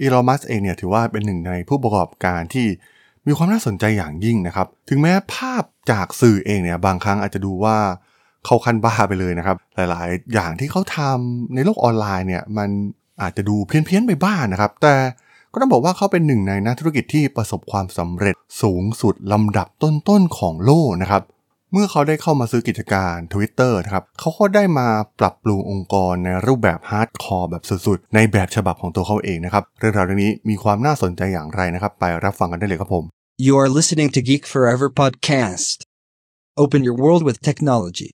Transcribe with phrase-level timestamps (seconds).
[0.00, 2.66] อีลอนมัสเองเนี่ยถือว่าเป็นหนึ่งในผู้ประกอบการที่
[3.26, 7.76] มีความน่าสนใจอย่างยิ่งนะครับ ถึงแม้ภาพจากสื่อเองเนี่ยบางครั้งอาจจะดูว่า
[8.44, 12.70] เขาคันบ้าไปเลยนะครับ หลายๆ อย่างที่เขาทำในโลกออนไลน์เนี่ยมัน
[13.22, 14.94] อาจจะดูเพี้ยนๆไปบ้างนนะครับ แต่
[15.52, 21.22] ก็ต้องบอกว่าเขาเป็นหนึ่งในนักธุรกิจที่ประสบความสำเร็จสูงสุดลำดับต้นๆของโลกนะครับ
[21.72, 24.88] เมื่อเขาได้เข้ามาซื้อกิจการ Twitter นะครับเขาก็ได้มา
[25.20, 33.04] ปรับปรุงองค์กรในรูปแบบ hardcore แบบสุดๆ ในแบบฉบับของตัวเขาเองนะครับ เรื่องราวเรื่องนี้มีความน่าสนใจอย่างไรนะครับ ไปรับฟังกันได้เลยครับผม
[33.46, 35.76] You are listening to Geek Forever podcast.
[36.62, 38.10] Open your world with technology.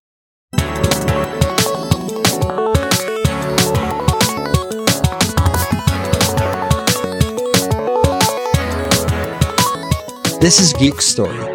[10.44, 11.53] This is Geek Story.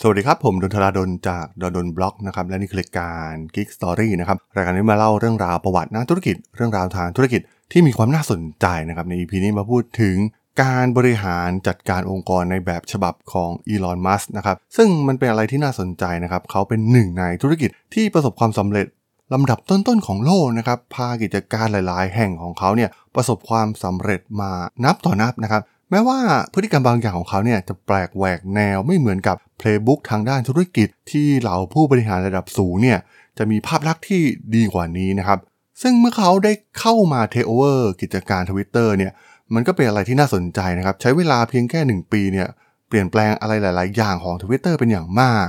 [0.00, 1.46] สวัสดีครับ ผมดนทราดนจาก
[1.76, 7.40] ดนบล็อกนะครับและนี่คือรายการ Geek Story นะครับรายการนี้มาเล่าเรื่องราวประวัตินักธุรกิจ เรื่องราวทางธุรกิจ
[7.72, 10.16] ที่มีความน่าสนใจนะครับใน EP นี้มาพูดถึง
[10.62, 18.86] การบริหารจัดการองค์กรในแบบฉบับของอีลอนมัสนะครับซึ่งมันเป็นอะไรที่น่าสนใจนะครับ เขาเป็นหนึ่งในธุรกิจที่ประสบความสำเร็จ
[19.34, 24.50] ลำดับต้นๆของโลกนะครับพากิจการหลาย ๆ แห่งของเขาเนี่ยประสบความสำเร็จมา
[24.84, 26.18] นับต่อนับนะครับ แม้ว่า
[26.52, 32.98] พฤติกรรมบางอย่างของเขาเนี่ยจะแปลกแหวกแนวไม่เหมือนกับ playbook ทางด้านธุรกิจที่เหล่าผู้บริหารระดับสูงเนี่ย
[33.38, 34.22] จะมีภาพลักษณ์ที่
[34.54, 35.38] ดีกว่านี้นะครับ
[35.82, 39.12] ซึ่งเมื่อเขาได้เข้ามา take over กิจการทวิตเตอร์เนี่ย
[39.54, 42.48] มันก็เป็นอะไรที่น่าสนใจนะครับ ใช้เวลาเพียงแค่ 1 ปีเนี่ย
[42.88, 45.46] เปลี่ยนแปลงอะไรหลาย ๆ อย่างของทวิตเตอร์เป็นอย่างมาก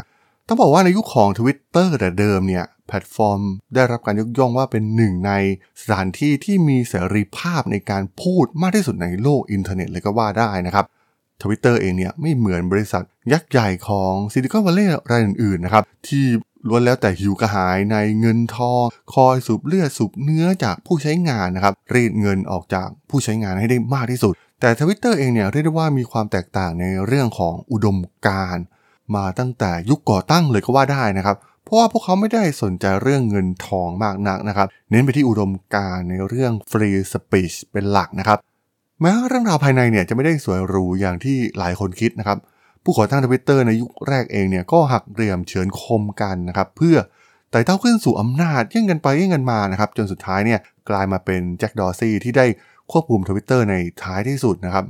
[0.47, 3.41] ต้องบอกว่าในยุคของ Twitter แต่เดิมเนี่ย แพลตฟอร์ม
[3.75, 5.31] ได้รับการยกย่องว่าเป็นหนึ่งใน
[5.81, 10.85] สถานที่ที่มีเสรีภาพในการพูดมากที่สุดในโลกอินเทอร์เน็ตเลยก็ว่าได้นะครับ
[11.43, 16.25] ทวิตเตอร์เองเนี่ยไม่เหมือนบริษัทยักษ์ใหญ่ของซิลิคอนวัลเลย์รายอื่นๆนะครับที่
[16.67, 27.97] ล้วนแล้วแต่หิวกระหายในเงินทองคอยสูบเลือดสูบเนื้อจากผู้ใช้งานนะครับรีดเงินออกจากผู้ใช้งานให้ได้มากที่สุด แต่ทวิตเตอร์เองเนี่ยเรียกได้ว่ามีความแตกต่างในเรื่องของอุดม
[28.27, 28.57] การณ์
[29.15, 31.37] มาตั้งแต่ยุคก่อตั้งเลยก็ว่าได้นะครับ
[31.67, 38.37] เพราะว่าพวกเขาไม่ได้สนใจเรื่องเงินทองมากนักนะครับ เน้นไปที่อุดมการณ์ในเรื่อง free speech เป็นหลักนะครับ
[39.01, 42.37] แม้เรื่องราวภายในเนี่ยจะไม่ได้สวยหรูอย่างที่หลายคนคิดนะครับ
[42.83, 46.97] ผู้ก่อตั้งทวิตเตอร์ในยุคแรกเองเนี่ยก็หักเหลี่ยมเฉือนคมกันนะครับ เพื่อ
[47.51, 52.45] ไต่เต้าขึ้นสู่อำนาจแย่งกันไปแย่งกันมานะครับ จนสุดท้ายเนี่ยกลายมาเป็น Jack Dorsey ที่ได้
[52.91, 54.85] ควบคุมทวิตเตอร์ในท้ายที่สุดนะครับ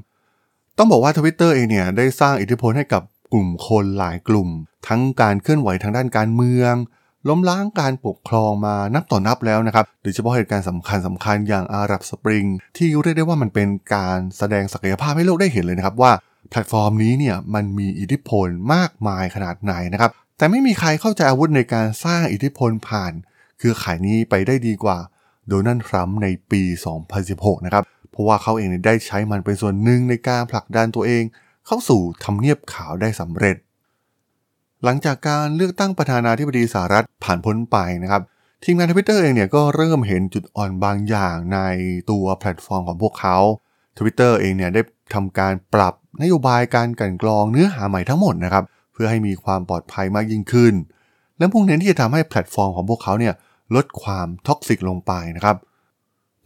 [0.77, 3.01] ต้องบอกว่าทวิตเตอร์เองเนี่ยได้สร้างอิทธิพลให้กับ
[3.33, 4.49] กลุ่มคนหลายกลุ่ม
[4.87, 6.73] ทั้งการเคลื่อนไหวทางด้านการเมือง
[7.27, 12.45] ล้มล้างการปกครองมานับต่อนับแล้วนะครับโดยเฉพาะเหตุการณ์สำคัญสำคัญอย่างอาหรับสปริง
[12.77, 16.11] ที่เรียกได้ว่ามันเป็นการแสดงศักยภาพให้โลกได้เห็นเลยนะครับว่า
[16.49, 23.13] แพลตฟอร์มนี้เนี่ยมันมีอิทธิพลมากมายขนาดไหนนะครับ แต่ไม่มีใครเข้าใจอาวุธในการสร้างอิทธิพลผ่าน
[23.57, 24.97] เครือข่ายนี้ไปได้ดีกว่า
[25.47, 26.61] โดนัลด์ทรัมป์ในปี
[27.13, 31.23] 2016 นะครับ เพราะว่าเขาเองได้ใช้มันเป็นส่วนหนึ่งในการผลักดันตัวเอง
[31.67, 33.57] เข้าสู่ทำเนียบขาวได้สำเร็จ
[34.83, 38.21] หลังจากการเลือกตั้งประธานาธิบดีสหรัฐผ่านพ้นไปนะครับ
[38.63, 41.59] ทีมงานทวิตเตอร์เองเนี่ยก็เริ่มเห็นจุดอ่อนบางอย่างใน
[42.09, 43.37] ตัวแพลตฟอร์มของพวกเขา
[43.97, 44.81] Twitter เองเนี่ยได้
[45.13, 48.63] ทำการปรับนโยบายการกลั่นกรองเนื้อหาใหม่ทั้งหมดนะครับ
[48.93, 50.73] เพื่อให้มีความปลอดภัยมากยิ่งขึ้น
[51.37, 53.33] และมุ่งเน้นที่จะทำให้แพลตฟอร์มของพวกเขาเนี่ย
[53.75, 55.55] ลดความ toxic ลงไปนะครับ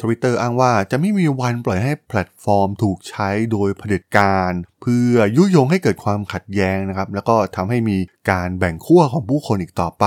[0.02, 4.52] Twitter อ้างว่าจะไม่มีวันปล่อยให้แพลตฟอร์มถูกใช้โดยเผด็จการ
[4.82, 7.98] เพื่อยุยงให้เกิดความขัดแย้งนะครับ แล้วก็ทำให้มี
[8.32, 10.06] การแบ่งขั้วของผู้คนอีกต่อไป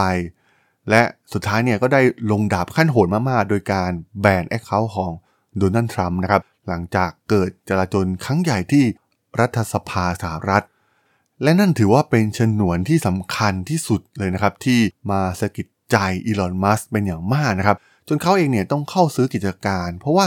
[0.90, 1.02] และ
[1.32, 3.90] สุดท้ายเนี่ยก็ได้ลงดาบขั้นโหดมากๆ โดยการ
[4.20, 5.12] แบน account ของ
[5.58, 8.84] โดนัลด์ทรัมป์นะครับ หลังจากเกิดจลาจลครั้งใหญ่ที่
[9.40, 10.64] รัฐสภาสหรัฐ
[11.42, 15.96] และนั่นถือว่าเป็นชนวนที่สำคัญที่สุดเลยนะครับที่มาสะกิดใจ
[16.26, 17.76] อีลอน มัสก์เป็นอย่างมากนะครับ
[18.08, 20.26] จนเขาเองเนี่ยต้องเข้าซื้อกิจการ เพราะว่า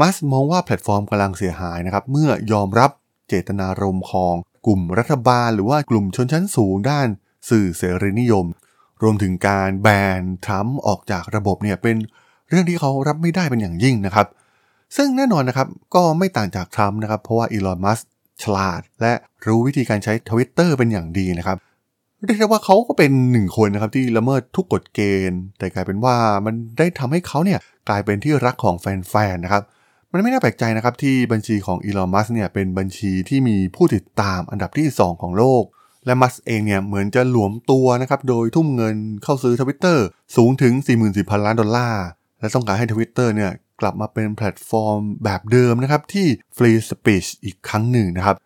[0.00, 2.90] มัสมองว่าแพลตฟอร์มกำลังเสียหายนะครับ เมื่อยอมรับ
[3.28, 4.34] เจตนารมณ์ของ
[4.66, 7.08] กลุ่มรัฐบาล หรือว่ากลุ่มชนชั้นสูงด้าน
[7.50, 8.46] สื่อเสรีนิยม
[9.02, 9.88] รวมถึงการแบ
[10.18, 11.96] นทรัมป์ออกจากระบบเนี่ยเป็น
[12.48, 14.26] เรื่องที่เขารับไม่ได้เป็นอย่างยิ่งนะครับ
[14.96, 17.98] ซึ่งแน่นอนนะครับก็ไม่ต่างจากทรัมป์นะครับ เพราะว่าอีลอนมัส
[18.42, 19.12] ฉลาด และ
[19.46, 21.58] รู้วิธีการใช้ทวิตเตอร์เป็นอย่างดีนะครับ
[22.26, 25.00] เรียกได้ว่าเขาก็เป็นหนึ่งคนนะครับที่ละเมิดทุกกฎเก
[25.30, 26.16] ณฑ์ แต่กลายเป็นว่า
[26.46, 29.62] มันได้ทำให้เขาเนี่ยกลายเป็นที่รักของแฟนๆนะครับ
[30.10, 35.64] มันไม่น่าแปลกใจนะครับที่บัญชีของอีลอนมัสเนี่ยเป็นบัญชีที่มีผู้ติดตามอันดับที่ 2 ของโลก
[36.06, 40.04] และมัสเองเนี่ยเหมือนจะหลวมตัวนะครับโดยทุ่มเงินเข้าซื้อทวิตเตอร์
[40.36, 40.72] สูงถึง
[41.10, 42.06] 44,000 ล้านดอลลาร์
[42.40, 43.50] และต้องการให้ทวิตเตอร์เนี่ย
[43.80, 46.26] กลับมาเป็นแพลตฟอร์มแบบเดิมนะครับที่
[46.56, 48.36] free speech อีกครั้งหนึ่งนะครับ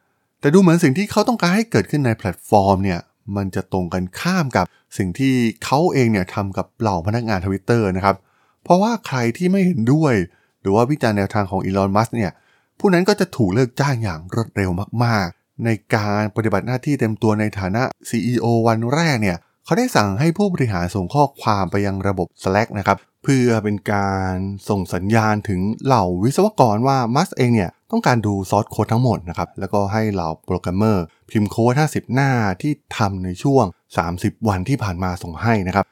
[0.41, 3.01] แต่ดูเหมือนสิ่งที่เขาต้องการให้เกิดขึ้นในแพลตฟอร์มเนี่ย
[3.37, 4.67] มันจะตรงกันข้ามกับ
[4.99, 5.35] สิ่งที่
[5.65, 8.17] เขาเองเนี่ยทำกับเหล่าพนักงานทวิตเตอร์นะครับ
[8.65, 10.15] เพราะว่าใครที่ไม่เห็นด้วย
[10.61, 12.31] หรือว่าวิจารณ์แนวทางของอีลอน มัสเนี่ย
[12.79, 14.71] ผู้นั้นก็จะถูกเลิกจ้างอย่างรวดเร็ว
[15.05, 24.35] มากๆ ในการปฏิบัติหน้าที่เต็มตัวในฐานะ CEO วันแรกเนี่ยเขาได้สั่งให้ผู้บริหารส่งข้อความไปยังระบบ Slack นะครับเพื่อเป็นการ
[24.69, 32.31] ส่งสัญญาณถึงเหล่าวิศวกรว่ามัสเองเนี่ยต้องการดู source code ทั้งหมดนะครับแล้วก็ให้เหล่าโปรแกรมเมอร์ พิมพ์โค้ด50 หน้า
[32.63, 33.65] ที่ทำในช่วง
[34.07, 35.85] 30 วันที่ผ่านมาส่งให้นะครับ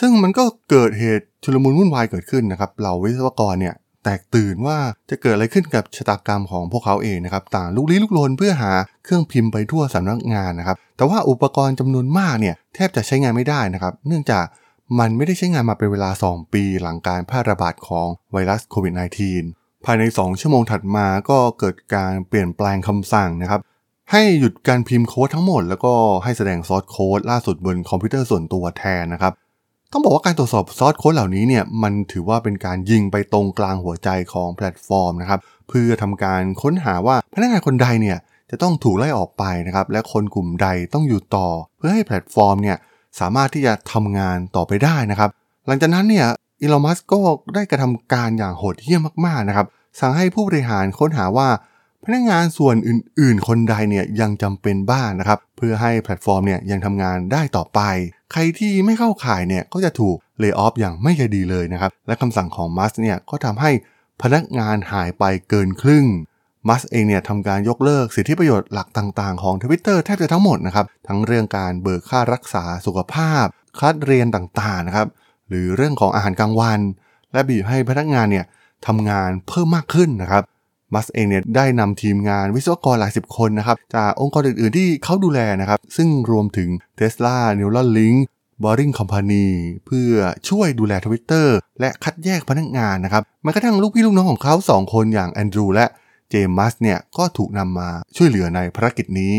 [0.00, 4.78] ซึ่งมันก็เกิดเหตุชุลมุนวุ่นวายเกิดขึ้นนะครับเหล่าวิศวกรเนี่ยแตกตื่นว่า
[5.10, 8.72] จะเกิดอะไรขึ้นกับชะตากรรมของพวกเขาเองนะครับต่างลุกลี้ลุกลนเพื่อหา
[9.04, 14.44] เครื่องพิมพ์ไปทั่วสำนักงานนะครับแต่ว่าอุปกรณ์จำนวนมากเนี่ยแทบจะใช้งานไม่ได้นะครับ เนื่องจาก
[14.98, 18.94] มันไม่ได้ใช้งานมาเป็นเวลา 2 ปีหลังการแพร่ระบาดของไวรัสโควิด
[19.40, 23.60] -19 ภายใน 2 ชั่วโมงถัดมาก็เกิดการเปลี่ยนแปลงคำสั่งนะครับ
[24.12, 25.92] ให้หยุดการพิมพ์โค้ดทั้งหมด แล้วก็
[26.24, 29.32] ให้แสดง source code ล่าสุดบนคอมพิวเตอร์ส่วนตัวแทนนะครับ
[29.92, 38.18] ต้องบอกว่าการตรวจสอบ source code เหล่านี้เนี่ยมันถือว่าเป็นการยิงไปตรงกลางหัวใจของแพลตฟอร์มนะครับเพื่อทำการค้นหาว่าพนักงานคนใดเนี่ย
[38.50, 42.76] จะต้องถูกไล่ออกไปนะครับและคนกลุ่มใดต้องอยู่ต่อ เพื่อให้แพลตฟอร์มเนี่ย
[43.20, 45.30] สามารถที่จะทำงานต่อไปได้นะครับ
[45.66, 46.26] หลังจากนั้นเนี่ย
[46.60, 47.18] อีลอนมัสก็
[47.54, 49.66] ได้กระทำการอย่างโหดเหี้ยมมากๆนะครับ
[50.00, 51.48] สั่งให้ผู้บริหารค้นหาว่า
[52.08, 57.80] พนักงานส่วนอื่น ๆ คนใดเนี่ยยังจำเป็นบ้างนะครับ เพื่อให้แพลตฟอร์มเนี่ยยังทำงานได้ต่อไป
[58.32, 63.70] ใครที่ไม่เข้าข่ายเนี่ยก็จะถูก layoff อย่างไม่ไยดีเลยนะครับ และคำสั่งของมัสเนี่ยก็ทำให้
[64.22, 66.06] พนักงานหายไปเกินครึ่ง
[66.68, 73.44] มัสเองเนี่ยทำการยกเลิกสิทธิประโยชน์หลักต่างๆของทวิตเตอร์แทบจะทั้งหมดนะครับ ทั้งเรื่องการเบิกค่ารักษาสุขภาพ
[73.78, 75.08] ค่าเรียนต่อ่างๆนะครับ
[75.48, 76.80] หรือเรื่องของอาหารกลางวัน
[77.32, 78.44] และบีบให้พนักงานเนี่ย
[78.86, 80.42] ทำงานเพิ่มมากขึ้นนะครับ
[80.94, 86.68] มัสเองเนี่ยได้นำทีมงานวิศวกรหลายสิบคนนะครับจากองค์กรอื่นๆที่เขาดูแลนะครับ ซึ่งรวมถึง
[86.98, 88.18] Tesla Neuralink
[88.62, 89.46] Boring Company
[89.86, 90.12] เพื่อ
[90.48, 91.46] ช่วยดูแล Twitter
[91.80, 95.86] และคัดแยกพนักงานนะครับแม้กระทั่งลูกพี่ลูกน้องของเขา 2 คนอย่างแอนดรูและ
[96.30, 99.34] เจมมัสเนี่ยก็ถูกนำมาช่วยเหลือในภารกิจนี้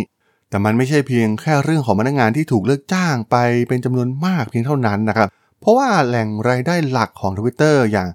[0.50, 3.36] แต่มันไม่ใช่เพียงแค่เรื่องของพนักงานที่ถูกเลิกจ้างไป
[3.68, 5.28] เป็นจำนวนมากเพียงเท่านั้นนะครับ
[5.62, 8.08] เพราะว่าแหล่งรายได้หลักของ Twitter อย่าง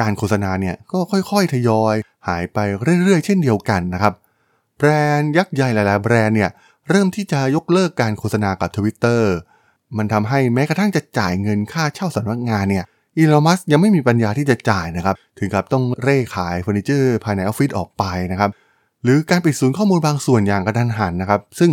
[0.00, 0.98] การโฆษณาเนี่ยก็
[1.30, 1.96] ค่อยๆ ทยอย
[2.26, 2.58] หายไป
[3.02, 4.12] เรื่อยๆ เช่นเดียวกันนะครับ
[4.78, 6.50] แบรนด์ยักษ์ใหญ่หลายๆ แบรนด์เนี่ย
[6.88, 9.22] เริ่มที่จะยกเลิกการโฆษณากับ Twitter
[9.96, 12.84] มันทำให้แม้กระทั่งจะจ่ายเงินค่าเช่าสำนักงานเนี่ย
[13.16, 18.50] อีลอมัสยังไม่มีปัญญาที่จะจ่ายนะครับ ถึงกับต้องเร่ขายเฟอร์นิเจอร์ภายในออฟฟิศออกไปนะครับ
[19.04, 21.70] หรือการปิดศูนย์ข้อมูลบางส่วนอย่างกระทันหันนะครับ ซึ่ง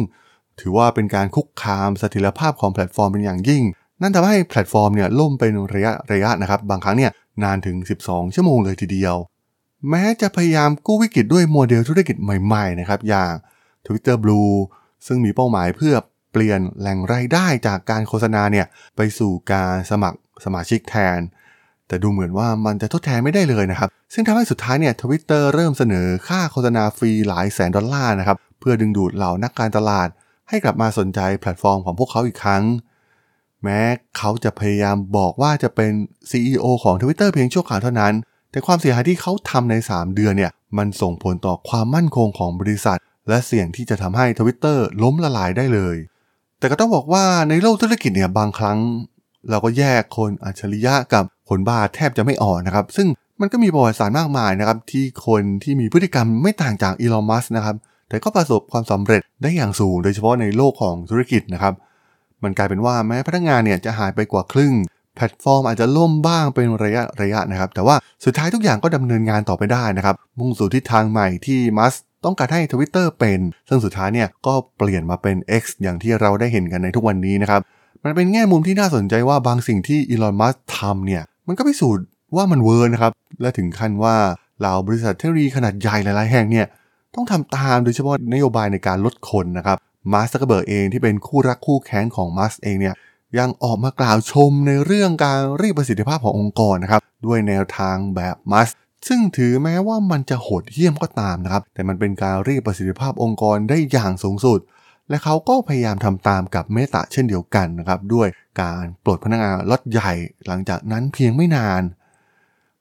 [0.59, 3.63] ถือว่าเป็นการคุกคามเสถียรภาพของแพลตฟอร์มเป็นอย่างยิ่ง
[4.01, 7.11] นั่นทำให้แพลตฟอร์มเนี่ยล่มเป็นระยะระยะนะครับ บางครั้งเนี่ย
[7.43, 9.15] นานถึง 12 ชั่วโมงเลยทีเดียว
[9.89, 13.31] แม้จะพยายามกู้วิกฤตด้วยโมเดลธุรกิจใหม่ๆนะครับอย่าง
[13.85, 14.53] Twitter Blue
[15.07, 15.95] ซึ่งมีเป้าหมายเพื่อ
[16.31, 18.65] เปลี่ยนแหล่งรายได้จากการโฆษณาเนี่ย
[18.95, 21.19] ไปสู่การสมัครสมาชิกแทน
[21.87, 30.07] แต่ดูเหมือนว่ามันจะทดแทนไม่ได้เลยนะครับ ซึ่งทำให้สุดท้ายเนี่ยทวิตเตอร์เริ่มเสนอค่าโฆษณาฟรีหลายแสนดอลลาร์นะครับ เพื่อดึงดูดเหล่านักการตลาด
[30.49, 32.63] ให้กลับมาสนใจแพลตฟอร์มของพวกเขาอีกครั้ง
[33.63, 33.79] แม้
[34.17, 35.91] เขาจะพยายามบอกว่าจะเป็น
[36.31, 38.13] CEO ของ Twitter เพียงชั่วคราวเท่านั้น
[38.53, 45.95] แต่ความเสียหายที่เขาทำใน 3 เดือนเนี่ยมันส่งผลต่อความมั่นคงของบริษัท และเสี่ยงที่จะทำให้ Twitter ล้มละลายได้เลย
[46.59, 48.77] แต่ก็ต้องบอกว่าในโลกธุรกิจเนี่ยบางครั้ง
[49.49, 53.07] เราก็แยกคนอัจฉริยะกับคนบ้าแทบจะไม่ออกนะครับ ซึ่ง
[53.41, 57.75] มันก็มีประวัติศาสตร์มากมายนะครับที่คนที่มีพฤติกรรมไม่ต่างจากอีลอนมัสนะครับ
[58.09, 61.73] แต่ก็ประสบความสำเร็จได้อย่างสูง โดยเฉพาะในโลกของธุรกิจนะครับ
[62.43, 64.73] มันกลายเป็นว่าแม้พนักงานเนี่ยจะหายไปกว่าครึ่ง
[65.15, 71.93] แพลตฟอร์มอาจจะล่มบ้างเป็นระยะระยะนะครับ แต่ว่าสุดท้ายทุกอย่างก็ดำเนินงานต่อไปได้นะครับ มุ่งสู่ทิศทางใหม่ที่มัส
[72.25, 73.39] ต้องการให้ Twitter เป็น
[73.69, 77.61] ซึ่งสุดท้ายเนี่ยก็เปลี่ยนมาเป็น X อย่างที่เราได้เห็นกันในทุกวันนี้นะครับ
[78.03, 82.05] มันเป็นแง่มุมที่น่าสนใจว่าบางสิ่งที่อีลอน มัสทำเนี่ย มันก็พิสูจน์
[82.35, 84.15] ว่ามัน work นะครับ และถึงขั้นว่า
[84.59, 86.65] เหล่าบริษัทเทคโนโลยีขนาดใหญ่หลาย ๆ แห่งเนี่ย
[87.15, 89.77] ต้องทำตามโดยเฉพาะนโยบายในการลดคนนะครับ
[90.13, 92.95] มาร์คซักเกอร์เบิร์กเองที่เป็นคู่รักคู่แค้นของมัสเองเนี่ย
[93.39, 98.69] ยังออกมากล่าวชมในเรื่องการรีดประสิทธิภาพขององค์กรนะครับ ด้วยแนวทางแบบมัส
[99.07, 104.59] ซึ่งถึงแม้ว่ามันจะโหดเหี้ยมก็ตามนะครับ แต่มันเป็นการรีดประสิทธิภาพองค์กรได้อย่างสูงสุด
[105.09, 108.27] และเขาก็พยายามทำตามกับเมตาเช่นเดียวกันนะครับ ด้วย
[108.61, 110.11] การปลดพนักงานล็อตใหญ่
[110.47, 111.83] หลังจากนั้นเพียงไม่นาน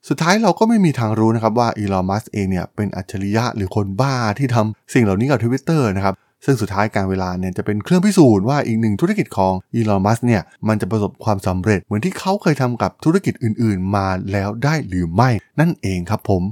[0.07, 16.43] สุดท้ายเราก็ไม่มีทางรู้นะครับว่าอีลอนมัสเองเนี่ยเป็นอัจฉริยะหรือคนบ้าที่ทำสิ่งเหล่านี้กับทวิตเตอร์นะครับ ซึ่งสุดท้ายกาลเวลาเนี่ยจะเป็นเครื่องพิสูจน์ว่าอีกหนึ่งธุรกิจของอีลอนมัสเนี่ยมันจะประสบความสำเร็จเหมือนที่เขาเคยทำกับธุรกิจอื่น ๆ มาแล้วได้หรือไม่นั่นเองครับผม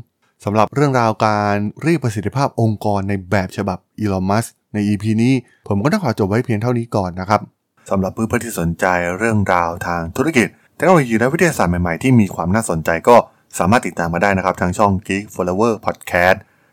[0.46, 5.34] สำหรับเรื่องราวการเรียกประสิทธิภาพองค์กรในแบบฉบับอีลอนมัสใน EP นี้
[5.68, 7.42] ผมก็ต้องขอจบไว้เพียงเท่านี้ก่อนนะครับ
[7.90, 8.86] สำหรับเพื่อนๆที่สนใจ
[9.18, 13.16] เรื่องราวทางธุรกิจเทคโนโลยีและวิทยาศาสตร์ใหม่ๆที่มีความน่าสนใจก็
[13.60, 16.38] สามารถติดตามมาได้นะครับทางช่อง Geek Forever Podcast